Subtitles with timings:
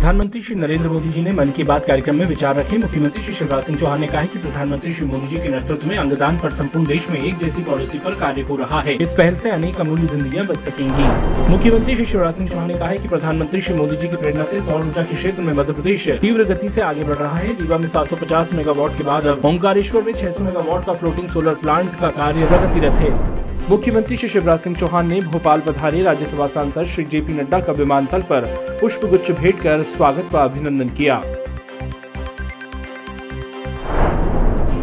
[0.00, 3.34] प्रधानमंत्री श्री नरेंद्र मोदी जी ने मन की बात कार्यक्रम में विचार रखे। मुख्यमंत्री श्री
[3.34, 6.50] शिवराज सिंह चौहान ने कहा कि प्रधानमंत्री श्री मोदी जी के नेतृत्व में अंगदान पर
[6.50, 9.80] संपूर्ण देश में एक जैसी पॉलिसी पर कार्य हो रहा है। इस पहल से अनेक
[9.80, 13.96] अमूल्य जिंदगियाँ बच सकेंगी। मुख्यमंत्री श्री शिवराज सिंह चौहान ने कहा कि प्रधानमंत्री श्री मोदी
[13.96, 17.04] जी की प्रेरणा से सौर ऊर्जा के क्षेत्र में मध्य प्रदेश तीव्र गति से आगे
[17.04, 21.28] बढ़ रहा है। रीवा में 750 मेगावाट के बाद ओंकारेश्वर में 600 मेगावाट का फ्लोटिंग
[21.28, 23.29] सोलर प्लांट का कार्य प्रगतिरत है।
[23.70, 28.22] मुख्यमंत्री श्री शिवराज सिंह चौहान ने भोपाल पधारे राज्यसभा सांसद श्री जेपी नड्डा का विमानतल
[28.22, 28.44] पर
[28.80, 31.18] पुष्प गुच्छ भेंट कर स्वागत व अभिनंदन किया।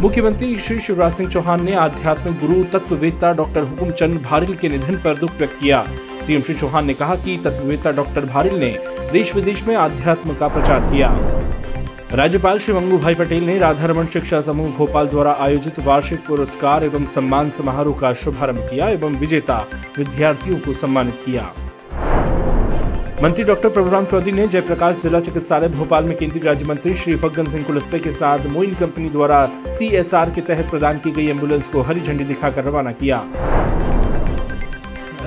[0.02, 4.96] मुख्यमंत्री श्री शिवराज सिंह चौहान ने आध्यात्मिक गुरु, तत्ववेत्ता डॉक्टर हुकुम चंद भारिल के निधन
[4.96, 5.86] पर दुख व्यक्त किया।
[6.28, 8.76] सीएम श्री चौहान ने कहा कि तत्ववेत्ता डॉक्टर भारिल ने
[9.12, 11.12] देश विदेश में आध्यात्म का प्रचार किया।
[12.12, 17.06] राज्यपाल श्री मंगू भाई पटेल ने राधारमण शिक्षा समूह भोपाल द्वारा आयोजित वार्षिक पुरस्कार एवं
[17.06, 19.58] सम्मान समारोह का शुभारंभ किया एवं विजेता
[19.98, 21.42] विद्यार्थियों को सम्मानित किया।
[23.24, 27.52] मंत्री डॉक्टर प्रभुराम चौधरी ने जयप्रकाश जिला चिकित्सालय भोपाल में केंद्रीय राज्य मंत्री श्री फग्गन
[27.52, 31.82] सिंह कुलस्ते के साथ मोइन कंपनी द्वारा सीएसआर के तहत प्रदान की गई एंबुलेंस को
[31.82, 33.24] हरी झंडी दिखाकर रवाना किया।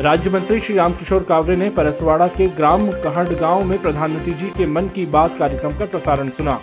[0.01, 4.67] राज्य मंत्री श्री रामकिशोर कावरे ने परसवाड़ा के ग्राम कहड़ गाँव में प्रधानमंत्री जी के
[4.67, 6.61] मन की बात कार्यक्रम का प्रसारण सुना।